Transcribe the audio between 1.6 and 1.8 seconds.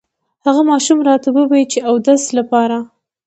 چې